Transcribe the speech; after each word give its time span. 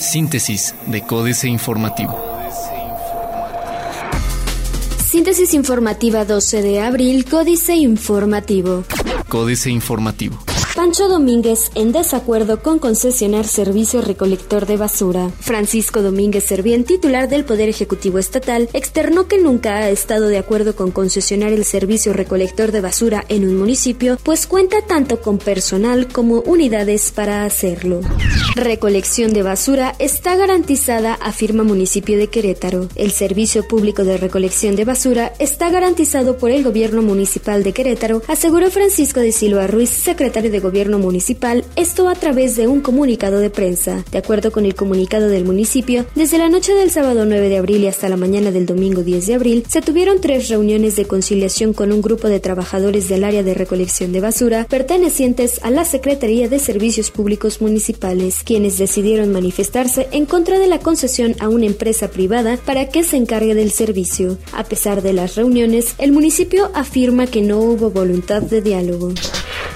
Síntesis 0.00 0.74
de 0.86 1.02
Códice 1.02 1.48
Informativo. 1.48 2.18
Síntesis 5.04 5.54
informativa 5.54 6.24
12 6.24 6.62
de 6.62 6.80
abril, 6.80 7.24
Códice 7.24 7.74
Informativo. 7.74 8.84
Códice 9.28 9.70
Informativo. 9.70 10.47
Pancho 10.78 11.08
Domínguez 11.08 11.72
en 11.74 11.90
desacuerdo 11.90 12.62
con 12.62 12.78
concesionar 12.78 13.48
servicio 13.48 14.00
recolector 14.00 14.64
de 14.64 14.76
basura. 14.76 15.28
Francisco 15.40 16.02
Domínguez 16.02 16.44
Servién, 16.44 16.84
titular 16.84 17.28
del 17.28 17.44
Poder 17.44 17.68
Ejecutivo 17.68 18.20
Estatal, 18.20 18.68
externó 18.72 19.26
que 19.26 19.38
nunca 19.38 19.78
ha 19.78 19.90
estado 19.90 20.28
de 20.28 20.38
acuerdo 20.38 20.76
con 20.76 20.92
concesionar 20.92 21.52
el 21.52 21.64
servicio 21.64 22.12
recolector 22.12 22.70
de 22.70 22.80
basura 22.80 23.24
en 23.28 23.48
un 23.48 23.56
municipio, 23.56 24.18
pues 24.22 24.46
cuenta 24.46 24.76
tanto 24.82 25.20
con 25.20 25.38
personal 25.38 26.06
como 26.06 26.42
unidades 26.42 27.10
para 27.10 27.44
hacerlo. 27.44 28.00
Recolección 28.54 29.32
de 29.32 29.42
basura 29.42 29.96
está 29.98 30.36
garantizada, 30.36 31.14
afirma 31.14 31.64
municipio 31.64 32.16
de 32.18 32.28
Querétaro. 32.28 32.88
El 32.94 33.10
servicio 33.10 33.66
público 33.66 34.04
de 34.04 34.16
recolección 34.16 34.76
de 34.76 34.84
basura 34.84 35.32
está 35.40 35.70
garantizado 35.70 36.38
por 36.38 36.52
el 36.52 36.62
gobierno 36.62 37.02
municipal 37.02 37.64
de 37.64 37.72
Querétaro, 37.72 38.22
aseguró 38.28 38.70
Francisco 38.70 39.18
de 39.18 39.32
Silva 39.32 39.66
Ruiz, 39.66 39.90
secretario 39.90 40.52
de 40.52 40.67
gobierno 40.68 40.98
municipal, 40.98 41.64
esto 41.76 42.10
a 42.10 42.14
través 42.14 42.54
de 42.54 42.66
un 42.66 42.82
comunicado 42.82 43.40
de 43.40 43.48
prensa. 43.48 44.04
De 44.12 44.18
acuerdo 44.18 44.52
con 44.52 44.66
el 44.66 44.74
comunicado 44.74 45.28
del 45.28 45.46
municipio, 45.46 46.04
desde 46.14 46.36
la 46.36 46.50
noche 46.50 46.74
del 46.74 46.90
sábado 46.90 47.24
9 47.24 47.48
de 47.48 47.56
abril 47.56 47.84
y 47.84 47.86
hasta 47.86 48.10
la 48.10 48.18
mañana 48.18 48.50
del 48.50 48.66
domingo 48.66 49.02
10 49.02 49.26
de 49.28 49.34
abril, 49.34 49.64
se 49.66 49.80
tuvieron 49.80 50.20
tres 50.20 50.50
reuniones 50.50 50.94
de 50.96 51.06
conciliación 51.06 51.72
con 51.72 51.90
un 51.90 52.02
grupo 52.02 52.28
de 52.28 52.38
trabajadores 52.38 53.08
del 53.08 53.24
área 53.24 53.42
de 53.42 53.54
recolección 53.54 54.12
de 54.12 54.20
basura 54.20 54.66
pertenecientes 54.68 55.58
a 55.62 55.70
la 55.70 55.86
Secretaría 55.86 56.50
de 56.50 56.58
Servicios 56.58 57.10
Públicos 57.10 57.62
Municipales, 57.62 58.42
quienes 58.44 58.76
decidieron 58.76 59.32
manifestarse 59.32 60.06
en 60.12 60.26
contra 60.26 60.58
de 60.58 60.68
la 60.68 60.80
concesión 60.80 61.34
a 61.40 61.48
una 61.48 61.64
empresa 61.64 62.08
privada 62.08 62.58
para 62.66 62.90
que 62.90 63.04
se 63.04 63.16
encargue 63.16 63.54
del 63.54 63.70
servicio. 63.70 64.36
A 64.52 64.64
pesar 64.64 65.00
de 65.00 65.14
las 65.14 65.34
reuniones, 65.34 65.94
el 65.96 66.12
municipio 66.12 66.70
afirma 66.74 67.26
que 67.26 67.40
no 67.40 67.58
hubo 67.60 67.88
voluntad 67.88 68.42
de 68.42 68.60
diálogo. 68.60 69.14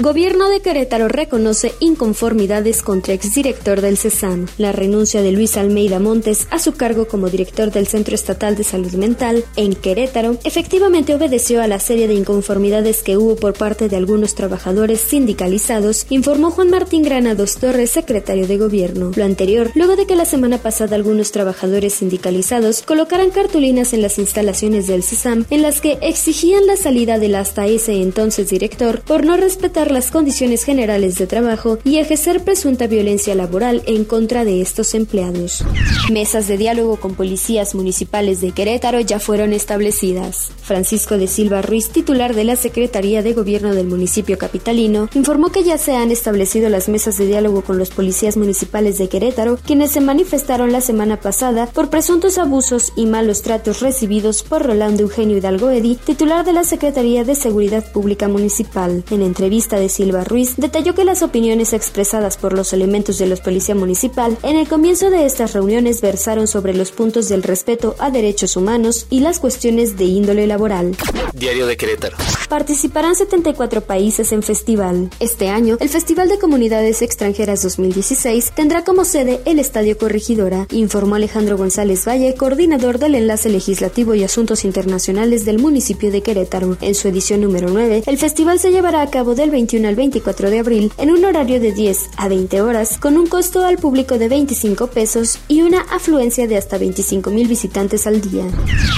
Gobierno 0.01 0.49
de 0.49 0.61
Querétaro 0.61 0.82
reconoce 1.09 1.75
inconformidades 1.81 2.83
contra 2.83 3.15
exdirector 3.15 3.81
del 3.81 3.97
CESAM. 3.97 4.47
La 4.59 4.73
renuncia 4.73 5.23
de 5.23 5.33
Luis 5.33 5.57
Almeida 5.57 5.99
Montes 5.99 6.47
a 6.51 6.59
su 6.59 6.73
cargo 6.75 7.07
como 7.07 7.29
director 7.29 7.71
del 7.71 7.87
Centro 7.87 8.15
Estatal 8.15 8.57
de 8.57 8.65
Salud 8.65 8.93
Mental 8.95 9.45
en 9.57 9.75
Querétaro 9.75 10.37
efectivamente 10.45 11.15
obedeció 11.15 11.63
a 11.63 11.69
la 11.69 11.81
serie 11.81 12.09
de 12.09 12.15
inconformidades 12.15 13.03
que 13.03 13.17
hubo 13.17 13.37
por 13.37 13.55
parte 13.55 13.89
de 13.89 13.97
algunos 13.97 14.35
trabajadores 14.35 15.01
sindicalizados, 15.01 16.07
informó 16.11 16.51
Juan 16.51 16.71
Martín 16.71 17.03
Granados 17.03 17.57
Torres, 17.57 17.91
secretario 17.91 18.47
de 18.47 18.59
Gobierno. 18.59 19.13
Lo 19.15 19.25
anterior, 19.25 19.71
luego 19.75 19.97
de 19.97 20.07
que 20.07 20.17
la 20.17 20.25
semana 20.25 20.59
pasada 20.59 20.97
algunos 20.97 21.33
trabajadores 21.33 21.95
sindicalizados 21.95 22.83
colocaran 22.83 23.31
cartulinas 23.31 23.93
en 23.93 24.03
las 24.03 24.19
instalaciones 24.19 24.87
del 24.87 25.03
CESAM 25.03 25.47
en 25.51 25.63
las 25.63 25.81
que 25.81 25.99
exigían 26.01 26.67
la 26.67 26.77
salida 26.77 27.19
del 27.19 27.35
hasta 27.35 27.67
ese 27.67 28.03
entonces 28.03 28.51
director 28.51 29.01
por 29.03 29.25
no 29.25 29.37
respetar 29.37 29.91
las 29.91 30.11
condiciones 30.11 30.65
generales 30.65 30.72
de 30.73 31.27
trabajo 31.27 31.79
y 31.85 31.99
ejercer 31.99 32.43
presunta 32.45 32.87
violencia 32.87 33.35
laboral 33.35 33.83
en 33.87 34.05
contra 34.05 34.43
de 34.47 34.63
estos 34.63 34.95
empleados. 34.95 35.63
Mesas 36.11 36.49
de 36.49 36.57
diálogo 36.57 36.97
con 36.97 37.15
policías 37.15 37.75
municipales 37.75 38.41
de 38.41 38.53
Querétaro 38.53 38.99
ya 39.01 39.21
fueron 39.21 39.53
establecidas. 39.53 40.51
Francisco 40.63 41.19
de 41.19 41.27
Silva 41.29 41.61
Ruiz, 41.61 41.91
titular 41.91 42.35
de 42.35 42.45
la 42.45 42.57
Secretaría 42.57 43.23
de 43.23 43.35
Gobierno 43.35 43.75
del 43.75 43.87
municipio 43.87 44.39
capitalino, 44.39 45.11
informó 45.15 45.51
que 45.51 45.63
ya 45.63 45.77
se 45.77 45.95
han 45.95 46.11
establecido 46.11 46.71
las 46.71 46.89
mesas 46.89 47.19
de 47.19 47.27
diálogo 47.27 47.63
con 47.63 47.79
los 47.79 47.91
policías 47.91 48.39
municipales 48.39 48.97
de 48.97 49.11
Querétaro, 49.11 49.59
quienes 49.67 49.91
se 49.91 50.01
manifestaron 50.01 50.73
la 50.73 50.81
semana 50.81 51.21
pasada 51.21 51.67
por 51.67 51.91
presuntos 51.91 52.39
abusos 52.39 52.95
y 52.97 53.05
malos 53.05 53.43
tratos 53.43 53.81
recibidos 53.81 54.43
por 54.43 54.63
Rolando 54.63 55.03
Eugenio 55.03 55.37
Hidalgo 55.37 55.69
Edi, 55.69 55.97
titular 55.97 56.47
de 56.47 56.55
la 56.55 56.65
Secretaría 56.65 57.25
de 57.25 57.35
Seguridad 57.35 57.93
Pública 57.93 58.27
Municipal. 58.27 59.05
En 59.11 59.21
entrevista 59.21 59.79
de 59.79 59.91
Silva 59.91 60.25
Ruiz, 60.25 60.57
detalló 60.63 60.95
que 60.95 61.05
las 61.05 61.23
opiniones 61.23 61.75
expresadas 61.75 62.39
por 62.39 62.55
los 62.55 62.73
elementos 62.73 63.19
de 63.19 63.27
la 63.27 63.37
Policía 63.37 63.75
Municipal 63.75 64.39
en 64.45 64.57
el 64.57 64.69
comienzo 64.69 65.11
de 65.11 65.27
estas 65.27 65.53
reuniones 65.53 66.01
versaron 66.01 66.47
sobre 66.47 66.73
los 66.73 66.93
puntos 66.93 67.29
del 67.29 67.43
respeto 67.43 67.97
a 67.99 68.11
derechos 68.11 68.57
humanos 68.57 69.07
y 69.11 69.21
las 69.21 69.41
cuestiones 69.41 69.99
de 69.99 70.05
índole 70.05 70.47
laboral. 70.47 70.97
Diario 71.35 71.67
de 71.67 71.77
Querétaro. 71.77 72.17
Participarán 72.49 73.17
74 73.17 73.81
países 73.81 74.31
en 74.33 74.43
festival. 74.43 75.11
Este 75.19 75.49
año, 75.49 75.79
el 75.81 75.89
Festival 75.89 76.29
de 76.29 76.39
Comunidades 76.39 77.03
Extranjeras 77.03 77.63
2016 77.63 78.53
tendrá 78.55 78.85
como 78.85 79.05
sede 79.05 79.41
el 79.45 79.59
Estadio 79.59 79.99
Corregidora, 79.99 80.69
informó 80.71 81.17
Alejandro 81.17 81.57
González 81.57 82.07
Valle, 82.07 82.35
coordinador 82.35 82.99
del 82.99 83.17
Enlace 83.17 83.49
Legislativo 83.49 84.15
y 84.15 84.23
Asuntos 84.23 84.65
Internacionales 84.65 85.45
del 85.45 85.59
municipio 85.59 86.13
de 86.13 86.23
Querétaro. 86.23 86.77
En 86.81 86.95
su 86.95 87.09
edición 87.09 87.41
número 87.41 87.69
9, 87.71 88.05
el 88.07 88.19
festival 88.19 88.61
se 88.61 88.71
llevará 88.71 89.03
a 89.03 89.11
cabo 89.11 89.35
del 89.35 89.51
21 89.51 89.89
al 89.89 89.97
24 89.97 90.51
de 90.51 90.52
abril 90.59 90.93
en 90.99 91.11
un 91.11 91.25
horario 91.25 91.61
de 91.61 91.73
10 91.73 92.11
a 92.17 92.29
20 92.29 92.61
horas 92.63 92.99
con 92.99 93.17
un 93.17 93.27
costo 93.27 93.65
al 93.65 93.79
público 93.79 94.19
de 94.19 94.29
25 94.29 94.89
pesos 94.89 95.39
y 95.49 95.63
una 95.63 95.81
afluencia 95.83 96.47
de 96.47 96.57
hasta 96.57 96.79
25 96.79 97.31
mil 97.31 97.49
visitantes 97.49 98.07
al 98.07 98.21
día. 98.21 98.45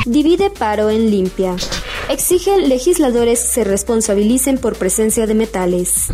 Divide 0.06 0.50
paro 0.50 0.90
en 0.90 1.10
limpia. 1.10 1.56
Exige 2.08 2.58
legisladores 2.58 3.38
se 3.38 3.64
responsabilicen 3.64 4.58
por 4.58 4.76
presencia 4.76 5.26
de 5.26 5.34
metales. 5.34 6.08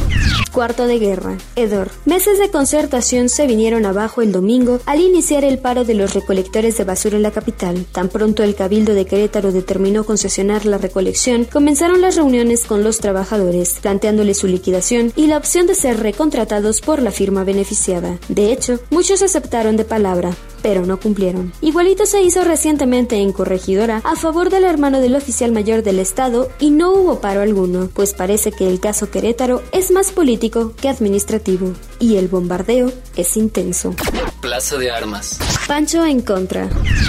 Cuarto 0.53 0.88
de 0.88 0.99
guerra. 0.99 1.38
Edor. 1.55 1.91
Meses 2.05 2.41
de 2.41 2.50
concertación 2.50 3.28
se 3.28 3.47
vinieron 3.47 3.87
abajo 3.87 4.21
el 4.21 4.33
domingo 4.33 4.81
al 4.84 5.00
iniciar 5.00 5.44
el 5.44 5.59
paro 5.59 5.84
de 5.84 5.94
los 5.94 6.12
recolectores 6.12 6.77
de 6.77 6.84
basura 6.84 7.16
en 7.16 7.22
la 7.22 7.31
capital. 7.31 7.87
Tan 7.93 8.09
pronto 8.09 8.43
el 8.43 8.56
Cabildo 8.56 8.94
de 8.94 9.06
Querétaro 9.06 9.53
determinó 9.53 10.05
concesionar 10.05 10.66
la 10.66 10.78
recolección, 10.78 11.44
comenzaron 11.44 12.00
las 12.00 12.16
reuniones 12.16 12.65
con 12.65 12.83
los 12.83 12.99
trabajadores, 12.99 13.78
planteándoles 13.81 14.39
su 14.39 14.49
liquidación 14.49 15.12
y 15.15 15.28
la 15.28 15.37
opción 15.37 15.69
de 15.69 15.77
ser 15.77 16.00
recontratados 16.00 16.81
por 16.81 17.00
la 17.00 17.12
firma 17.12 17.44
beneficiada. 17.44 18.19
De 18.28 18.53
hecho, 18.53 18.81
muchos 18.91 19.22
aceptaron 19.22 19.77
de 19.77 19.84
palabra, 19.84 20.33
pero 20.62 20.87
no 20.87 20.98
cumplieron. 21.00 21.53
Igualito 21.60 22.06
se 22.06 22.22
hizo 22.22 22.44
recientemente 22.44 23.16
en 23.16 23.32
Corregidora 23.32 24.00
a 24.04 24.16
favor 24.16 24.50
del 24.50 24.65
hermano 24.65 25.00
del 25.00 25.16
oficial 25.16 25.53
mayor 25.53 25.82
del 25.82 25.98
Estado 25.98 26.48
y 26.59 26.71
no 26.71 26.93
hubo 26.93 27.21
paro 27.21 27.41
alguno, 27.41 27.88
pues 27.93 28.15
parece 28.15 28.53
que 28.53 28.69
el 28.69 28.81
caso 28.81 29.10
Querétaro 29.10 29.62
es 29.72 29.91
más 29.91 30.12
político 30.12 30.75
que 30.81 30.88
administrativo 30.88 31.72
y 31.98 32.16
el 32.16 32.28
bombardeo 32.28 32.93
es 33.16 33.37
intenso. 33.37 33.94
Plaza 34.41 34.78
de 34.78 34.91
Armas. 34.91 35.39
Pancho 35.67 36.05
en 36.05 36.23
contra. 36.23 36.69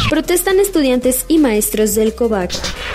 Protestan 0.09 0.59
estudiantes 0.59 1.25
y 1.27 1.37
maestros 1.37 1.95
del 1.95 2.13
COVAC. 2.13 2.51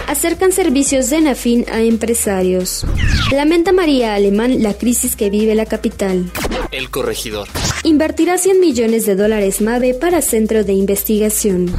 Acercan 0.08 0.52
servicios 0.52 1.08
de 1.10 1.22
Nafin 1.22 1.64
a 1.72 1.80
empresarios. 1.80 2.84
Lamenta 3.32 3.72
María 3.72 4.14
Alemán 4.14 4.62
la 4.62 4.74
crisis 4.74 5.16
que 5.16 5.30
vive 5.30 5.54
la 5.54 5.66
capital. 5.66 6.30
El 6.70 6.90
corregidor. 6.90 7.48
Invertirá 7.84 8.36
100 8.36 8.60
millones 8.60 9.06
de 9.06 9.16
dólares 9.16 9.60
MAVE 9.60 9.94
para 9.94 10.20
centro 10.20 10.64
de 10.64 10.74
investigación. 10.74 11.72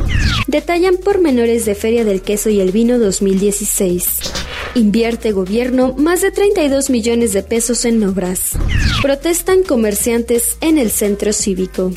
Detallan 0.48 0.98
pormenores 0.98 1.66
de 1.66 1.76
Feria 1.76 2.04
del 2.06 2.22
Queso 2.22 2.50
y 2.50 2.60
el 2.60 2.72
Vino 2.72 2.98
2016. 2.98 4.34
Invierte 4.76 5.32
gobierno 5.32 5.94
más 5.94 6.22
de 6.22 6.32
32 6.32 6.90
millones 6.90 7.34
de 7.34 7.44
pesos 7.44 7.84
en 7.86 8.04
obras. 8.04 8.52
Protestan 9.02 9.64
comerciantes 9.64 10.58
en 10.62 10.78
el 10.78 10.92
centro 10.92 11.34
cívico. 11.34 11.92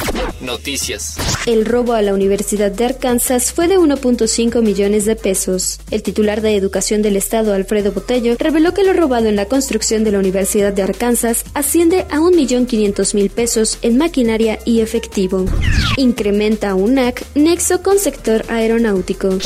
Noticias. 0.50 1.16
El 1.46 1.64
robo 1.64 1.92
a 1.92 2.02
la 2.02 2.12
Universidad 2.12 2.72
de 2.72 2.84
Arkansas 2.84 3.52
fue 3.52 3.68
de 3.68 3.78
1.5 3.78 4.62
millones 4.62 5.04
de 5.04 5.14
pesos. 5.14 5.78
El 5.92 6.02
titular 6.02 6.40
de 6.40 6.56
Educación 6.56 7.02
del 7.02 7.16
Estado, 7.16 7.54
Alfredo 7.54 7.92
Botello, 7.92 8.34
reveló 8.36 8.74
que 8.74 8.82
lo 8.82 8.92
robado 8.92 9.28
en 9.28 9.36
la 9.36 9.46
construcción 9.46 10.02
de 10.02 10.10
la 10.10 10.18
Universidad 10.18 10.72
de 10.72 10.82
Arkansas 10.82 11.44
asciende 11.54 12.00
a 12.10 12.18
1.500.000 12.18 13.30
pesos 13.30 13.78
en 13.82 13.96
maquinaria 13.96 14.58
y 14.64 14.80
efectivo. 14.80 15.44
Incrementa 15.96 16.74
UNAC 16.74 17.24
nexo 17.36 17.82
con 17.82 17.98
sector 17.98 18.44
aeronáutico. 18.48 19.38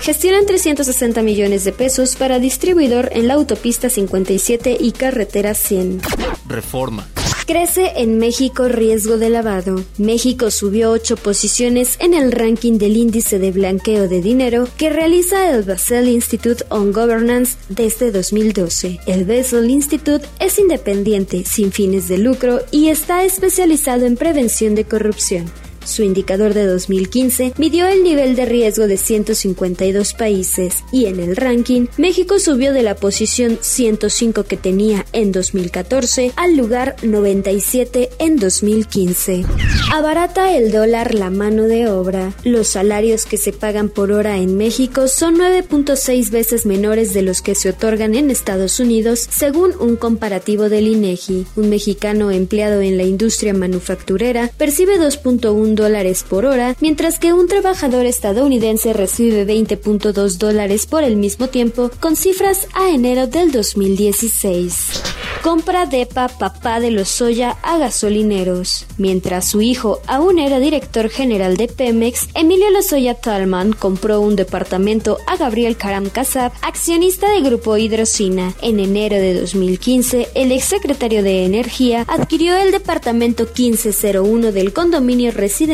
Gestionan 0.00 0.46
360 0.46 1.22
millones 1.22 1.64
de 1.64 1.72
pesos 1.72 2.16
para 2.16 2.38
distribuidor 2.38 3.10
en 3.12 3.28
la 3.28 3.34
autopista 3.34 3.90
57 3.90 4.76
y 4.80 4.92
carretera 4.92 5.54
100. 5.54 6.00
Reforma. 6.48 7.06
Crece 7.46 7.92
en 7.98 8.18
México 8.18 8.66
riesgo 8.66 9.18
de 9.18 9.30
lavado. 9.30 9.84
México 9.98 10.50
subió 10.50 10.90
ocho 10.90 11.16
posiciones 11.16 11.96
en 12.00 12.12
el 12.12 12.32
ranking 12.32 12.76
del 12.76 12.96
índice 12.96 13.38
de 13.38 13.52
blanqueo 13.52 14.08
de 14.08 14.20
dinero 14.20 14.66
que 14.76 14.90
realiza 14.90 15.50
el 15.50 15.62
Basel 15.62 16.08
Institute 16.08 16.64
on 16.70 16.92
Governance 16.92 17.56
desde 17.68 18.10
2012. 18.10 18.98
El 19.06 19.26
Basel 19.26 19.70
Institute 19.70 20.26
es 20.40 20.58
independiente, 20.58 21.44
sin 21.44 21.70
fines 21.70 22.08
de 22.08 22.18
lucro 22.18 22.62
y 22.72 22.88
está 22.88 23.24
especializado 23.24 24.06
en 24.06 24.16
prevención 24.16 24.74
de 24.74 24.84
corrupción. 24.84 25.46
Su 25.86 26.02
indicador 26.02 26.52
de 26.52 26.66
2015 26.66 27.54
midió 27.58 27.86
el 27.86 28.02
nivel 28.02 28.34
de 28.34 28.44
riesgo 28.44 28.88
de 28.88 28.96
152 28.96 30.14
países 30.14 30.84
y 30.90 31.06
en 31.06 31.20
el 31.20 31.36
ranking 31.36 31.86
México 31.96 32.40
subió 32.40 32.72
de 32.72 32.82
la 32.82 32.96
posición 32.96 33.58
105 33.60 34.42
que 34.44 34.56
tenía 34.56 35.06
en 35.12 35.30
2014 35.30 36.32
al 36.34 36.56
lugar 36.56 36.96
97 37.02 38.10
en 38.18 38.36
2015. 38.36 39.44
Abarata 39.92 40.56
el 40.56 40.72
dólar 40.72 41.14
la 41.14 41.30
mano 41.30 41.64
de 41.64 41.88
obra. 41.88 42.34
Los 42.42 42.66
salarios 42.66 43.24
que 43.24 43.36
se 43.36 43.52
pagan 43.52 43.88
por 43.88 44.10
hora 44.10 44.38
en 44.38 44.56
México 44.56 45.06
son 45.06 45.36
9.6 45.36 46.30
veces 46.30 46.66
menores 46.66 47.14
de 47.14 47.22
los 47.22 47.42
que 47.42 47.54
se 47.54 47.70
otorgan 47.70 48.16
en 48.16 48.30
Estados 48.30 48.80
Unidos, 48.80 49.28
según 49.30 49.72
un 49.78 49.94
comparativo 49.94 50.68
del 50.68 50.88
INEGI. 50.88 51.46
Un 51.54 51.70
mexicano 51.70 52.32
empleado 52.32 52.80
en 52.80 52.96
la 52.96 53.04
industria 53.04 53.54
manufacturera 53.54 54.50
percibe 54.58 54.98
2.1 54.98 55.75
dólares 55.76 56.24
por 56.28 56.44
hora, 56.44 56.74
mientras 56.80 57.20
que 57.20 57.32
un 57.32 57.46
trabajador 57.46 58.06
estadounidense 58.06 58.92
recibe 58.92 59.46
20.2 59.46 60.38
dólares 60.38 60.86
por 60.86 61.04
el 61.04 61.16
mismo 61.16 61.48
tiempo, 61.48 61.90
con 62.00 62.16
cifras 62.16 62.66
a 62.74 62.88
enero 62.88 63.28
del 63.28 63.52
2016. 63.52 65.02
Compra 65.42 65.86
DEPA 65.86 66.26
papá 66.26 66.80
de 66.80 66.90
los 66.90 67.08
soya 67.08 67.56
a 67.62 67.78
gasolineros. 67.78 68.86
Mientras 68.98 69.48
su 69.48 69.62
hijo 69.62 70.00
aún 70.08 70.40
era 70.40 70.58
director 70.58 71.08
general 71.08 71.56
de 71.56 71.68
Pemex, 71.68 72.28
Emilio 72.34 72.68
Lozoya 72.70 73.14
Talman 73.14 73.72
compró 73.72 74.20
un 74.20 74.34
departamento 74.34 75.18
a 75.26 75.36
Gabriel 75.36 75.76
Karam 75.76 76.08
Kasab, 76.08 76.50
accionista 76.62 77.30
de 77.30 77.42
Grupo 77.42 77.76
Hidrocina. 77.76 78.54
En 78.60 78.80
enero 78.80 79.16
de 79.16 79.34
2015, 79.34 80.30
el 80.34 80.50
exsecretario 80.50 81.22
de 81.22 81.44
Energía 81.44 82.04
adquirió 82.08 82.56
el 82.56 82.72
departamento 82.72 83.44
1501 83.44 84.50
del 84.50 84.72
condominio 84.72 85.30
residencial 85.30 85.65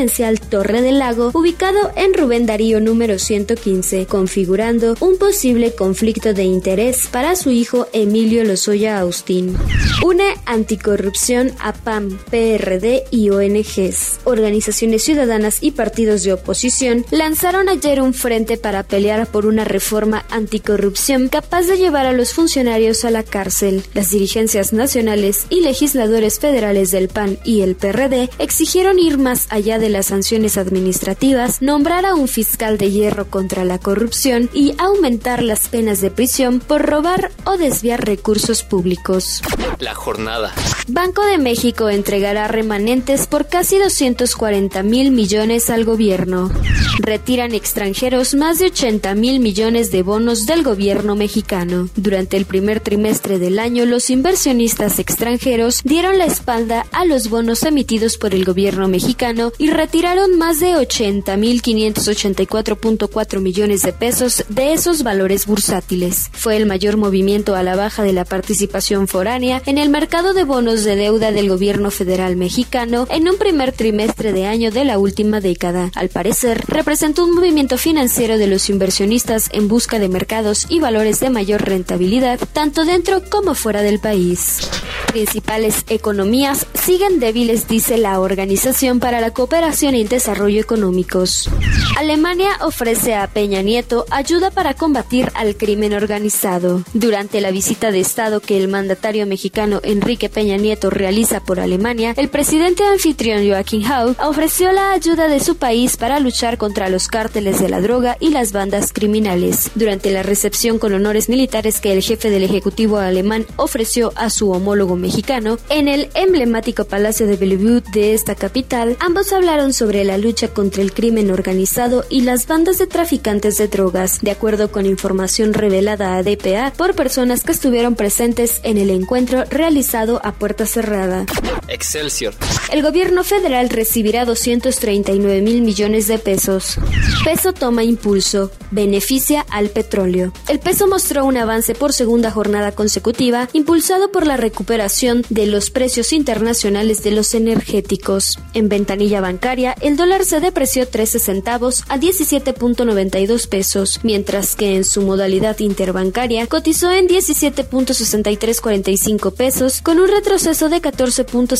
Torre 0.48 0.80
del 0.80 0.98
Lago, 0.98 1.32
ubicado 1.34 1.92
en 1.96 2.14
Rubén 2.14 2.46
Darío 2.46 2.80
número 2.80 3.18
115, 3.18 4.06
configurando 4.06 4.96
un 5.00 5.18
posible 5.18 5.74
conflicto 5.74 6.32
de 6.32 6.44
interés 6.44 7.08
para 7.08 7.36
su 7.36 7.50
hijo 7.50 7.86
Emilio 7.92 8.42
Lozoya 8.42 8.98
Austin. 9.00 9.54
Une 10.02 10.24
anticorrupción 10.46 11.52
a 11.60 11.74
PAM, 11.74 12.18
PRD 12.30 13.04
y 13.10 13.30
ONGs. 13.30 14.20
Organizaciones 14.24 15.04
ciudadanas 15.04 15.58
y 15.60 15.72
partidos 15.72 16.22
de 16.22 16.32
oposición 16.32 17.04
lanzaron 17.10 17.68
ayer 17.68 18.00
un 18.00 18.14
frente 18.14 18.56
para 18.56 18.84
pelear 18.84 19.26
por 19.26 19.44
una 19.44 19.64
reforma 19.64 20.24
anticorrupción 20.30 21.28
capaz 21.28 21.66
de 21.66 21.76
llevar 21.76 22.06
a 22.06 22.12
los 22.12 22.32
funcionarios 22.32 23.04
a 23.04 23.10
la 23.10 23.24
cárcel. 23.24 23.82
Las 23.92 24.10
dirigencias 24.10 24.72
nacionales 24.72 25.46
y 25.50 25.60
legisladores 25.60 26.38
federales 26.38 26.90
del 26.90 27.08
PAN 27.08 27.38
y 27.44 27.60
el 27.60 27.76
PRD 27.76 28.30
exigieron 28.38 28.98
ir 28.98 29.18
más 29.18 29.46
allá 29.50 29.78
de 29.78 29.81
las 29.88 30.06
sanciones 30.06 30.56
administrativas, 30.58 31.62
nombrar 31.62 32.06
a 32.06 32.14
un 32.14 32.28
fiscal 32.28 32.78
de 32.78 32.90
hierro 32.90 33.26
contra 33.28 33.64
la 33.64 33.78
corrupción 33.78 34.50
y 34.52 34.74
aumentar 34.78 35.42
las 35.42 35.68
penas 35.68 36.00
de 36.00 36.10
prisión 36.10 36.60
por 36.60 36.82
robar 36.82 37.30
o 37.44 37.56
desviar 37.56 38.04
recursos 38.04 38.62
públicos. 38.62 39.42
La 39.78 39.94
jornada. 39.94 40.52
Banco 40.88 41.24
de 41.24 41.38
México 41.38 41.88
entregará 41.88 42.48
remanentes 42.48 43.26
por 43.26 43.48
casi 43.48 43.78
240 43.78 44.82
mil 44.82 45.10
millones 45.10 45.70
al 45.70 45.84
gobierno. 45.84 46.50
Retiran 46.98 47.54
extranjeros 47.54 48.34
más 48.34 48.58
de 48.58 48.66
80 48.66 49.14
mil 49.14 49.40
millones 49.40 49.90
de 49.90 50.02
bonos 50.02 50.46
del 50.46 50.62
gobierno 50.62 51.16
mexicano. 51.16 51.88
Durante 51.96 52.36
el 52.36 52.44
primer 52.44 52.80
trimestre 52.80 53.38
del 53.38 53.58
año, 53.58 53.86
los 53.86 54.10
inversionistas 54.10 54.98
extranjeros 54.98 55.80
dieron 55.84 56.18
la 56.18 56.26
espalda 56.26 56.86
a 56.92 57.04
los 57.04 57.28
bonos 57.28 57.62
emitidos 57.62 58.18
por 58.18 58.34
el 58.34 58.44
gobierno 58.44 58.88
mexicano 58.88 59.52
y 59.58 59.70
retiraron 59.72 60.36
más 60.36 60.60
de 60.60 60.76
80 60.76 61.36
mil 61.36 61.62
584.4 61.62 63.40
millones 63.40 63.82
de 63.82 63.92
pesos 63.92 64.44
de 64.48 64.72
esos 64.72 65.02
valores 65.02 65.46
bursátiles. 65.46 66.30
Fue 66.32 66.56
el 66.56 66.66
mayor 66.66 66.96
movimiento 66.96 67.54
a 67.54 67.62
la 67.62 67.74
baja 67.74 68.02
de 68.02 68.12
la 68.12 68.24
participación 68.24 69.08
foránea 69.08 69.62
en 69.64 69.78
el 69.78 69.88
mercado 69.88 70.34
de 70.34 70.44
bonos 70.44 70.84
de 70.84 70.96
deuda 70.96 71.32
del 71.32 71.48
gobierno 71.48 71.90
federal 71.90 72.36
mexicano 72.36 73.06
en 73.10 73.28
un 73.28 73.38
primer 73.38 73.72
trimestre 73.72 74.32
de 74.32 74.46
año 74.46 74.70
de 74.70 74.84
la 74.84 74.98
última 74.98 75.40
década. 75.40 75.90
Al 75.94 76.10
parecer, 76.10 76.64
representó 76.68 77.24
un 77.24 77.34
movimiento 77.34 77.78
financiero 77.78 78.38
de 78.38 78.48
los 78.48 78.68
inversionistas 78.68 79.48
en 79.52 79.68
busca 79.68 79.98
de 79.98 80.08
mercados 80.08 80.66
y 80.68 80.80
valores 80.80 81.20
de 81.20 81.30
mayor 81.30 81.62
rentabilidad, 81.62 82.38
tanto 82.52 82.84
dentro 82.84 83.22
como 83.30 83.54
fuera 83.54 83.82
del 83.82 84.00
país. 84.00 84.68
Principales 85.06 85.84
economías 85.88 86.66
siguen 86.74 87.20
débiles, 87.20 87.68
dice 87.68 87.98
la 87.98 88.20
Organización 88.20 88.98
para 89.00 89.20
la 89.20 89.30
Cooperación 89.30 89.61
y 89.62 90.04
Desarrollo 90.04 90.60
Económicos. 90.60 91.48
Alemania 91.96 92.50
ofrece 92.62 93.14
a 93.14 93.28
Peña 93.28 93.62
Nieto 93.62 94.06
ayuda 94.10 94.50
para 94.50 94.74
combatir 94.74 95.30
al 95.34 95.54
crimen 95.56 95.92
organizado. 95.92 96.82
Durante 96.94 97.40
la 97.40 97.52
visita 97.52 97.92
de 97.92 98.00
Estado 98.00 98.40
que 98.40 98.56
el 98.56 98.66
mandatario 98.66 99.24
mexicano 99.24 99.80
Enrique 99.84 100.28
Peña 100.28 100.56
Nieto 100.56 100.90
realiza 100.90 101.44
por 101.44 101.60
Alemania, 101.60 102.12
el 102.16 102.28
presidente 102.28 102.82
anfitrión 102.82 103.48
Joachim 103.48 103.84
Hau 103.84 104.16
ofreció 104.24 104.72
la 104.72 104.90
ayuda 104.90 105.28
de 105.28 105.38
su 105.38 105.56
país 105.56 105.96
para 105.96 106.18
luchar 106.18 106.58
contra 106.58 106.88
los 106.88 107.06
cárteles 107.06 107.60
de 107.60 107.68
la 107.68 107.80
droga 107.80 108.16
y 108.18 108.30
las 108.30 108.50
bandas 108.50 108.92
criminales. 108.92 109.70
Durante 109.76 110.10
la 110.10 110.24
recepción 110.24 110.80
con 110.80 110.92
honores 110.92 111.28
militares 111.28 111.78
que 111.78 111.92
el 111.92 112.02
jefe 112.02 112.30
del 112.30 112.42
Ejecutivo 112.42 112.98
alemán 112.98 113.46
ofreció 113.56 114.12
a 114.16 114.28
su 114.28 114.50
homólogo 114.50 114.96
mexicano, 114.96 115.56
en 115.68 115.86
el 115.86 116.10
emblemático 116.14 116.84
Palacio 116.84 117.28
de 117.28 117.36
Bellevue 117.36 117.82
de 117.92 118.12
esta 118.12 118.34
capital, 118.34 118.96
ambos 118.98 119.32
hablaron 119.32 119.41
sobre 119.72 120.04
la 120.04 120.18
lucha 120.18 120.48
contra 120.48 120.82
el 120.82 120.92
crimen 120.92 121.30
organizado 121.30 122.04
y 122.08 122.20
las 122.22 122.46
bandas 122.46 122.78
de 122.78 122.86
traficantes 122.86 123.58
de 123.58 123.66
drogas, 123.66 124.20
de 124.20 124.30
acuerdo 124.30 124.70
con 124.70 124.86
información 124.86 125.52
revelada 125.52 126.16
a 126.16 126.22
DPA 126.22 126.72
por 126.76 126.94
personas 126.94 127.42
que 127.42 127.50
estuvieron 127.50 127.96
presentes 127.96 128.60
en 128.62 128.78
el 128.78 128.88
encuentro 128.90 129.44
realizado 129.50 130.20
a 130.24 130.32
puerta 130.32 130.64
cerrada. 130.64 131.26
Excelsior. 131.72 132.34
El 132.70 132.82
gobierno 132.82 133.24
federal 133.24 133.70
recibirá 133.70 134.24
239 134.24 135.40
mil 135.40 135.62
millones 135.62 136.06
de 136.06 136.18
pesos. 136.18 136.76
Peso 137.24 137.52
toma 137.52 137.84
impulso, 137.84 138.50
beneficia 138.70 139.44
al 139.50 139.70
petróleo. 139.70 140.32
El 140.48 140.58
peso 140.58 140.86
mostró 140.86 141.24
un 141.24 141.36
avance 141.36 141.74
por 141.74 141.92
segunda 141.92 142.30
jornada 142.30 142.72
consecutiva, 142.72 143.48
impulsado 143.52 144.12
por 144.12 144.26
la 144.26 144.36
recuperación 144.36 145.24
de 145.30 145.46
los 145.46 145.70
precios 145.70 146.12
internacionales 146.12 147.02
de 147.02 147.12
los 147.12 147.34
energéticos. 147.34 148.38
En 148.54 148.68
ventanilla 148.68 149.20
bancaria, 149.20 149.74
el 149.80 149.96
dólar 149.96 150.24
se 150.24 150.40
depreció 150.40 150.86
13 150.86 151.18
centavos 151.18 151.84
a 151.88 151.98
17.92 151.98 153.48
pesos, 153.48 154.00
mientras 154.02 154.56
que 154.56 154.76
en 154.76 154.84
su 154.84 155.02
modalidad 155.02 155.58
interbancaria 155.60 156.46
cotizó 156.46 156.92
en 156.92 157.08
17.6345 157.08 159.34
pesos 159.34 159.80
con 159.82 159.98
un 159.98 160.08
retroceso 160.08 160.68
de 160.68 160.80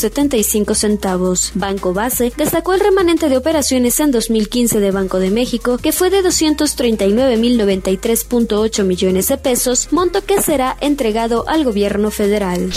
14.75 0.02 0.74
centavos. 0.74 1.52
Banco 1.54 1.92
Base 1.92 2.32
destacó 2.36 2.74
el 2.74 2.80
remanente 2.80 3.28
de 3.28 3.36
operaciones 3.36 4.00
en 4.00 4.10
2015 4.10 4.80
de 4.80 4.90
Banco 4.90 5.20
de 5.20 5.30
México, 5.30 5.78
que 5.78 5.92
fue 5.92 6.10
de 6.10 6.22
239.093.8 6.22 8.82
millones 8.84 9.28
de 9.28 9.38
pesos, 9.38 9.86
monto 9.92 10.24
que 10.24 10.42
será 10.42 10.76
entregado 10.80 11.48
al 11.48 11.62
gobierno 11.64 12.10
federal. 12.10 12.72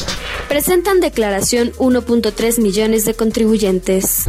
Presentan 0.47 0.99
declaración 0.99 1.71
1.3 1.73 2.61
millones 2.61 3.05
de 3.05 3.15
contribuyentes. 3.15 4.25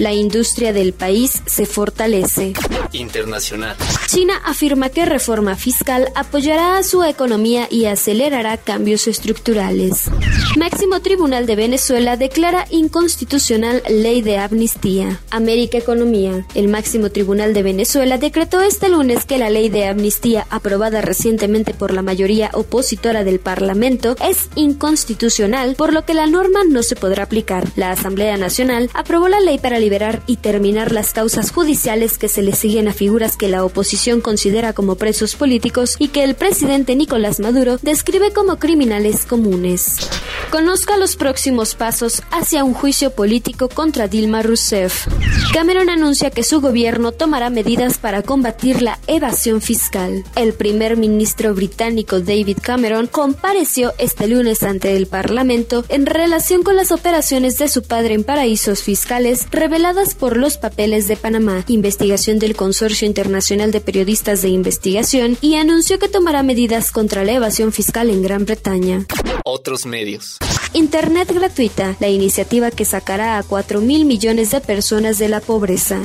La 0.00 0.12
industria 0.12 0.72
del 0.72 0.92
país 0.92 1.40
se 1.46 1.66
fortalece. 1.66 2.54
Internacional. 2.92 3.76
China 4.08 4.34
afirma 4.44 4.88
que 4.88 5.06
reforma 5.06 5.54
fiscal 5.54 6.10
apoyará 6.16 6.78
a 6.78 6.82
su 6.82 7.04
economía 7.04 7.68
y 7.70 7.84
acelerará 7.84 8.56
cambios 8.56 9.06
estructurales. 9.06 10.10
Máximo 10.56 11.00
Tribunal 11.00 11.46
de 11.46 11.54
Venezuela 11.54 12.16
declara 12.16 12.39
inconstitucional 12.70 13.82
ley 13.88 14.22
de 14.22 14.38
amnistía. 14.38 15.20
América 15.30 15.78
Economía. 15.78 16.46
El 16.54 16.68
máximo 16.68 17.10
tribunal 17.10 17.52
de 17.52 17.62
Venezuela 17.62 18.16
decretó 18.16 18.62
este 18.62 18.88
lunes 18.88 19.26
que 19.26 19.36
la 19.36 19.50
ley 19.50 19.68
de 19.68 19.86
amnistía 19.86 20.46
aprobada 20.48 21.02
recientemente 21.02 21.74
por 21.74 21.92
la 21.92 22.02
mayoría 22.02 22.50
opositora 22.54 23.24
del 23.24 23.40
Parlamento 23.40 24.16
es 24.26 24.48
inconstitucional, 24.54 25.74
por 25.76 25.92
lo 25.92 26.04
que 26.04 26.14
la 26.14 26.26
norma 26.26 26.60
no 26.68 26.82
se 26.82 26.96
podrá 26.96 27.24
aplicar. 27.24 27.68
La 27.76 27.90
Asamblea 27.90 28.36
Nacional 28.36 28.90
aprobó 28.94 29.28
la 29.28 29.40
ley 29.40 29.58
para 29.58 29.78
liberar 29.78 30.22
y 30.26 30.36
terminar 30.36 30.92
las 30.92 31.12
causas 31.12 31.50
judiciales 31.50 32.16
que 32.16 32.28
se 32.28 32.42
le 32.42 32.52
siguen 32.52 32.88
a 32.88 32.94
figuras 32.94 33.36
que 33.36 33.48
la 33.48 33.64
oposición 33.64 34.20
considera 34.22 34.72
como 34.72 34.94
presos 34.94 35.36
políticos 35.36 35.96
y 35.98 36.08
que 36.08 36.24
el 36.24 36.34
presidente 36.34 36.96
Nicolás 36.96 37.38
Maduro 37.38 37.78
describe 37.82 38.32
como 38.32 38.58
criminales 38.58 39.26
comunes. 39.26 40.08
Conozca 40.50 40.96
los 40.96 41.16
próximos 41.16 41.74
pasos 41.74 42.22
hacia 42.30 42.64
un 42.64 42.74
juicio 42.74 43.10
político 43.10 43.68
contra 43.68 44.08
Dilma 44.08 44.42
Rousseff. 44.42 45.06
Cameron 45.52 45.90
anuncia 45.90 46.30
que 46.30 46.44
su 46.44 46.60
gobierno 46.60 47.12
tomará 47.12 47.50
medidas 47.50 47.98
para 47.98 48.22
combatir 48.22 48.82
la 48.82 48.98
evasión 49.06 49.60
fiscal. 49.60 50.24
El 50.36 50.52
primer 50.52 50.96
ministro 50.96 51.54
británico 51.54 52.20
David 52.20 52.58
Cameron 52.62 53.06
compareció 53.06 53.92
este 53.98 54.28
lunes 54.28 54.62
ante 54.62 54.96
el 54.96 55.06
Parlamento 55.06 55.84
en 55.88 56.06
relación 56.06 56.62
con 56.62 56.76
las 56.76 56.92
operaciones 56.92 57.58
de 57.58 57.68
su 57.68 57.82
padre 57.82 58.14
en 58.14 58.24
paraísos 58.24 58.82
fiscales 58.82 59.46
reveladas 59.50 60.14
por 60.14 60.36
los 60.36 60.56
papeles 60.56 61.08
de 61.08 61.16
Panamá, 61.16 61.64
investigación 61.68 62.38
del 62.38 62.54
Consorcio 62.54 63.06
Internacional 63.06 63.72
de 63.72 63.80
Periodistas 63.80 64.42
de 64.42 64.48
Investigación 64.48 65.36
y 65.40 65.56
anunció 65.56 65.98
que 65.98 66.08
tomará 66.08 66.42
medidas 66.42 66.92
contra 66.92 67.24
la 67.24 67.32
evasión 67.32 67.72
fiscal 67.72 68.10
en 68.10 68.22
Gran 68.22 68.44
Bretaña. 68.44 69.06
Otros 69.44 69.86
medios. 69.86 70.38
Internet 70.72 71.32
gratuita, 71.34 71.96
la 71.98 72.08
iniciativa 72.20 72.70
que 72.70 72.84
sacará 72.84 73.38
a 73.38 73.42
4 73.42 73.80
mil 73.80 74.04
millones 74.04 74.50
de 74.50 74.60
personas 74.60 75.18
de 75.18 75.28
la 75.30 75.40
pobreza. 75.40 76.00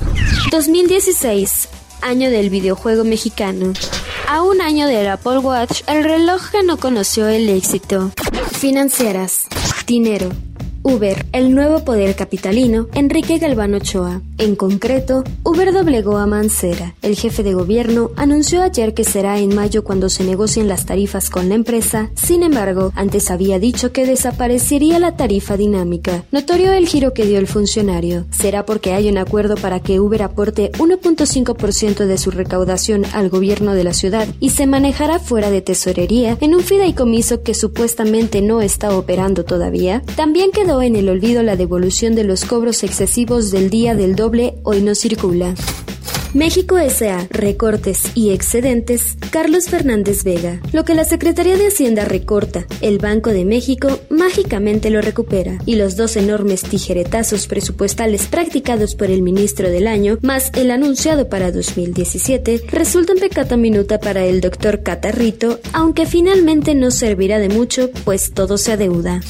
2016, 0.49 1.67
año 2.01 2.29
del 2.29 2.49
videojuego 2.49 3.03
mexicano. 3.03 3.73
A 4.27 4.41
un 4.41 4.61
año 4.61 4.87
del 4.87 5.07
Apple 5.07 5.39
Watch, 5.39 5.81
el 5.87 6.05
reloj 6.05 6.41
no 6.65 6.77
conoció 6.77 7.27
el 7.27 7.49
éxito. 7.49 8.11
Financieras. 8.53 9.47
Dinero. 9.85 10.29
Uber, 10.87 11.25
el 11.31 11.55
nuevo 11.55 11.83
poder 11.83 12.15
capitalino, 12.15 12.87
Enrique 12.93 13.39
Galván 13.39 13.73
Ochoa. 13.73 14.21
En 14.37 14.55
concreto, 14.55 15.23
Uber 15.43 15.73
doblegó 15.73 16.17
a 16.17 16.27
Mancera. 16.27 16.93
El 17.01 17.15
jefe 17.15 17.41
de 17.41 17.55
gobierno 17.55 18.11
anunció 18.17 18.61
ayer 18.61 18.93
que 18.93 19.03
será 19.03 19.39
en 19.39 19.55
mayo 19.55 19.83
cuando 19.83 20.09
se 20.09 20.23
negocien 20.23 20.67
las 20.67 20.85
tarifas 20.85 21.31
con 21.31 21.49
la 21.49 21.55
empresa. 21.55 22.11
Sin 22.13 22.43
embargo, 22.43 22.91
antes 22.95 23.31
había 23.31 23.57
dicho 23.57 23.91
que 23.91 24.05
desaparecería 24.05 24.99
la 24.99 25.17
tarifa 25.17 25.57
dinámica. 25.57 26.23
Notorio 26.31 26.71
el 26.71 26.87
giro 26.87 27.15
que 27.15 27.25
dio 27.25 27.39
el 27.39 27.47
funcionario. 27.47 28.25
Será 28.29 28.63
porque 28.67 28.93
hay 28.93 29.09
un 29.09 29.17
acuerdo 29.17 29.55
para 29.55 29.79
que 29.79 29.99
Uber 29.99 30.21
aporte 30.21 30.71
1.5% 30.73 32.05
de 32.05 32.17
su 32.19 32.29
recaudación 32.29 33.05
al 33.13 33.29
gobierno 33.29 33.73
de 33.73 33.85
la 33.85 33.93
ciudad 33.93 34.27
y 34.39 34.51
se 34.51 34.67
manejará 34.67 35.17
fuera 35.17 35.49
de 35.49 35.61
tesorería 35.61 36.37
en 36.41 36.53
un 36.53 36.61
fideicomiso 36.61 37.41
que 37.41 37.55
supuestamente 37.55 38.43
no 38.43 38.61
está 38.61 38.95
operando 38.95 39.45
todavía. 39.45 40.03
También 40.15 40.51
quedó 40.51 40.74
en 40.81 40.95
el 40.95 41.09
olvido 41.09 41.43
la 41.43 41.55
devolución 41.55 42.15
de 42.15 42.23
los 42.23 42.45
cobros 42.45 42.83
excesivos 42.83 43.51
del 43.51 43.69
día 43.69 43.95
del 43.95 44.15
doble 44.15 44.55
hoy 44.63 44.81
no 44.81 44.95
circula. 44.95 45.55
México 46.35 46.77
S.A. 46.77 47.27
Recortes 47.29 48.11
y 48.13 48.31
excedentes, 48.31 49.15
Carlos 49.31 49.69
Fernández 49.69 50.25
Vega. 50.25 50.59
Lo 50.73 50.83
que 50.83 50.93
la 50.93 51.05
Secretaría 51.05 51.55
de 51.55 51.67
Hacienda 51.67 52.03
recorta, 52.03 52.65
el 52.81 52.97
Banco 52.97 53.29
de 53.29 53.45
México 53.45 54.01
mágicamente 54.09 54.89
lo 54.89 55.01
recupera. 55.01 55.59
Y 55.65 55.75
los 55.75 55.95
dos 55.95 56.17
enormes 56.17 56.63
tijeretazos 56.63 57.47
presupuestales 57.47 58.27
practicados 58.27 58.95
por 58.95 59.11
el 59.11 59.21
ministro 59.21 59.69
del 59.69 59.87
año, 59.87 60.17
más 60.23 60.51
el 60.55 60.71
anunciado 60.71 61.29
para 61.29 61.53
2017, 61.53 62.63
resultan 62.67 63.17
pecata 63.17 63.55
minuta 63.55 64.01
para 64.01 64.25
el 64.25 64.41
doctor 64.41 64.83
Catarrito, 64.83 65.61
aunque 65.71 66.05
finalmente 66.05 66.75
no 66.75 66.91
servirá 66.91 67.39
de 67.39 67.47
mucho, 67.47 67.91
pues 68.03 68.33
todo 68.33 68.57
se 68.57 68.73
adeuda. 68.73 69.21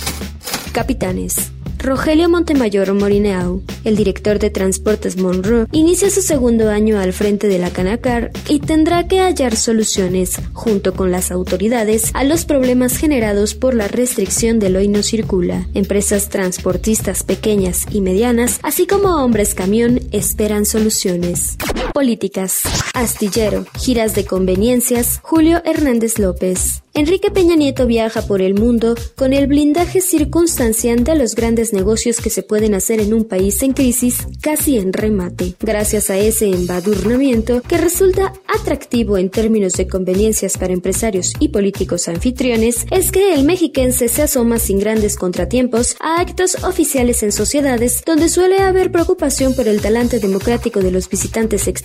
Capitanes. 0.75 1.53
Rogelio 1.77 2.27
Montemayor 2.27 2.93
Morineau, 2.93 3.63
el 3.85 3.95
director 3.95 4.39
de 4.39 4.49
Transportes 4.49 5.15
Monroe, 5.15 5.67
inicia 5.71 6.09
su 6.09 6.21
segundo 6.21 6.69
año 6.69 6.99
al 6.99 7.13
frente 7.13 7.47
de 7.47 7.59
la 7.59 7.69
Canacar 7.69 8.31
y 8.49 8.59
tendrá 8.59 9.07
que 9.07 9.21
hallar 9.21 9.55
soluciones, 9.55 10.41
junto 10.51 10.93
con 10.93 11.11
las 11.11 11.31
autoridades, 11.31 12.11
a 12.13 12.25
los 12.25 12.43
problemas 12.43 12.97
generados 12.97 13.55
por 13.55 13.73
la 13.73 13.87
restricción 13.87 14.59
del 14.59 14.75
hoy 14.75 14.89
no 14.89 15.01
circula. 15.01 15.65
Empresas 15.73 16.27
transportistas 16.27 17.23
pequeñas 17.23 17.85
y 17.89 18.01
medianas, 18.01 18.59
así 18.61 18.85
como 18.85 19.23
hombres 19.23 19.55
camión, 19.55 20.01
esperan 20.11 20.65
soluciones. 20.65 21.55
Políticas. 21.95 22.63
Astillero. 22.93 23.65
Giras 23.79 24.15
de 24.15 24.25
conveniencias. 24.25 25.21
Julio 25.23 25.61
Hernández 25.63 26.19
López. 26.19 26.81
Enrique 26.93 27.29
Peña 27.29 27.57
Nieto 27.57 27.87
viaja 27.87 28.21
por 28.21 28.41
el 28.41 28.53
mundo 28.53 28.95
con 29.17 29.33
el 29.33 29.47
blindaje 29.47 29.99
circunstanciante 29.99 31.11
a 31.11 31.15
los 31.15 31.35
grandes 31.35 31.73
negocios 31.73 32.21
que 32.21 32.29
se 32.29 32.41
pueden 32.41 32.73
hacer 32.73 33.01
en 33.01 33.13
un 33.13 33.25
país 33.25 33.61
en 33.63 33.73
crisis 33.73 34.25
casi 34.41 34.77
en 34.77 34.93
remate. 34.93 35.55
Gracias 35.59 36.09
a 36.09 36.17
ese 36.17 36.49
embadurnamiento 36.49 37.61
que 37.61 37.77
resulta 37.77 38.31
atractivo 38.47 39.17
en 39.17 39.29
términos 39.29 39.73
de 39.73 39.89
conveniencias 39.89 40.57
para 40.57 40.71
empresarios 40.71 41.33
y 41.39 41.49
políticos 41.49 42.07
anfitriones, 42.07 42.85
es 42.91 43.11
que 43.11 43.33
el 43.33 43.43
mexiquense 43.43 44.07
se 44.07 44.21
asoma 44.21 44.57
sin 44.57 44.79
grandes 44.79 45.17
contratiempos 45.17 45.97
a 45.99 46.21
actos 46.21 46.63
oficiales 46.63 47.23
en 47.23 47.33
sociedades 47.33 48.03
donde 48.05 48.29
suele 48.29 48.59
haber 48.59 48.89
preocupación 48.93 49.53
por 49.53 49.67
el 49.67 49.81
talante 49.81 50.19
democrático 50.19 50.79
de 50.79 50.91
los 50.91 51.09
visitantes 51.09 51.67
extranjeros 51.67 51.84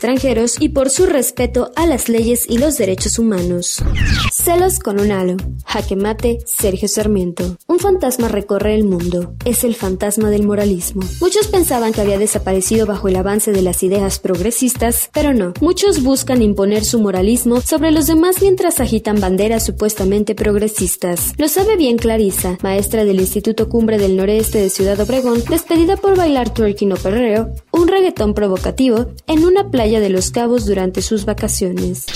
y 0.58 0.70
por 0.70 0.88
su 0.88 1.04
respeto 1.04 1.72
a 1.76 1.86
las 1.86 2.08
leyes 2.08 2.46
y 2.48 2.56
los 2.56 2.78
derechos 2.78 3.18
humanos. 3.18 3.82
Celos 4.32 4.78
con 4.78 4.98
un 4.98 5.12
halo. 5.12 5.36
Jaque 5.66 5.94
mate, 5.94 6.38
Sergio 6.46 6.88
Sarmiento. 6.88 7.58
Un 7.66 7.78
fantasma 7.78 8.28
recorre 8.28 8.74
el 8.74 8.84
mundo. 8.84 9.34
Es 9.44 9.62
el 9.62 9.74
fantasma 9.74 10.30
del 10.30 10.46
moralismo. 10.46 11.02
Muchos 11.20 11.48
pensaban 11.48 11.92
que 11.92 12.00
había 12.00 12.18
desaparecido 12.18 12.86
bajo 12.86 13.08
el 13.08 13.16
avance 13.16 13.52
de 13.52 13.60
las 13.60 13.82
ideas 13.82 14.18
progresistas, 14.18 15.10
pero 15.12 15.34
no. 15.34 15.52
Muchos 15.60 16.02
buscan 16.02 16.40
imponer 16.40 16.82
su 16.84 16.98
moralismo 17.00 17.60
sobre 17.60 17.90
los 17.90 18.06
demás 18.06 18.40
mientras 18.40 18.80
agitan 18.80 19.20
banderas 19.20 19.66
supuestamente 19.66 20.34
progresistas. 20.34 21.34
Lo 21.36 21.46
sabe 21.48 21.76
bien 21.76 21.98
Clarisa, 21.98 22.56
maestra 22.62 23.04
del 23.04 23.20
Instituto 23.20 23.68
Cumbre 23.68 23.98
del 23.98 24.16
Noreste 24.16 24.58
de 24.58 24.70
Ciudad 24.70 24.98
Obregón, 24.98 25.44
despedida 25.50 25.98
por 25.98 26.16
bailar 26.16 26.54
twerking 26.54 26.92
o 26.92 26.96
perreo, 26.96 27.52
un 27.70 27.86
reggaetón 27.86 28.32
provocativo, 28.32 29.06
en 29.26 29.44
una 29.44 29.70
playa 29.70 29.89
de 29.98 30.10
Los 30.10 30.30
Cabos 30.30 30.66
durante 30.66 31.02
sus 31.02 31.24
vacaciones. 31.24 32.06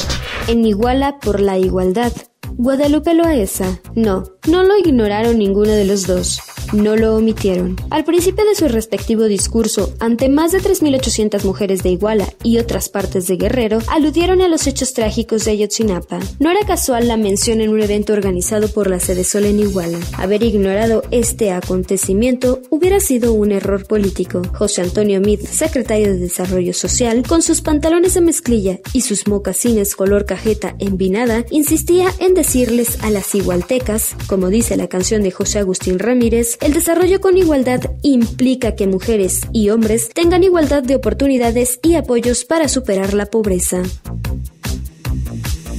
En 0.47 0.65
Iguala 0.65 1.19
por 1.19 1.41
la 1.41 1.59
igualdad. 1.59 2.13
Guadalupe 2.57 3.15
Loaesa. 3.15 3.81
No, 3.97 4.23
no 4.47 4.63
lo 4.63 4.79
ignoraron 4.79 5.39
ninguno 5.39 5.71
de 5.73 5.85
los 5.85 6.07
dos 6.07 6.41
no 6.75 6.97
lo 6.97 7.17
omitieron. 7.17 7.77
Al 7.91 8.05
principio 8.05 8.45
de 8.45 8.55
su 8.55 8.69
respectivo 8.69 9.25
discurso, 9.25 9.93
ante 10.01 10.29
más 10.29 10.53
de 10.53 10.59
3.800 10.59 11.45
mujeres 11.45 11.83
de 11.83 11.91
Iguala 11.91 12.27
y 12.43 12.59
otras 12.59 12.89
partes 12.89 13.27
de 13.27 13.37
Guerrero, 13.37 13.79
aludieron 13.89 14.41
a 14.41 14.49
los 14.49 14.67
hechos 14.67 14.93
trágicos 14.93 15.45
de 15.45 15.53
Ayotzinapa. 15.53 16.19
No 16.39 16.51
era 16.51 16.67
casual 16.67 17.09
la 17.09 17.17
mención 17.17 17.61
en 17.61 17.71
un 17.71 17.81
evento 17.81 18.13
organizado 18.13 18.69
por 18.69 18.89
la 18.91 19.01
Sede 19.01 19.25
Sol 19.25 19.45
en 19.45 19.61
Iguala. 19.61 19.99
Haber 20.17 20.43
ignorado 20.43 21.03
este 21.11 21.53
acontecimiento 21.53 22.61
hubiera 22.71 23.01
sido 23.01 23.33
un 23.33 23.53
error 23.53 23.87
político. 23.87 24.43
José 24.55 24.83
Antonio 24.83 25.21
Mid, 25.21 25.41
secretario 25.41 26.09
de 26.09 26.19
Desarrollo 26.19 26.75
Social, 26.75 27.23
con 27.27 27.43
sus 27.43 27.61
pantalones 27.61 28.15
de 28.15 28.21
mezclilla 28.21 28.81
y 28.93 29.03
sus 29.03 29.29
mocasines 29.29 29.95
color 29.95 30.25
cajeta 30.25 30.75
envinada, 30.79 31.45
insistía 31.51 32.09
en 32.19 32.35
decirles 32.35 32.99
a 33.03 33.11
las 33.11 33.35
igualtecas, 33.35 34.17
como 34.35 34.49
dice 34.49 34.77
la 34.77 34.89
canción 34.89 35.23
de 35.23 35.31
José 35.31 35.61
Agustín 35.61 36.01
Ramírez, 36.01 36.59
el 36.61 36.73
desarrollo 36.73 37.21
con 37.21 37.39
igualdad 37.39 37.83
implica 38.03 38.75
que 38.75 38.89
mujeres 38.89 39.43
y 39.53 39.71
hombres 39.71 40.09
tengan 40.13 40.43
igualdad 40.43 40.83
de 40.83 40.97
oportunidades 40.97 41.79
y 41.85 41.95
apoyos 41.95 42.45
para 42.45 42.67
superar 42.67 43.15
la 43.15 43.27
pobreza. 43.27 43.85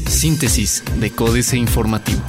Síntesis 0.07 0.85
de 1.01 1.11
Códice 1.11 1.57
Informativo. 1.57 2.21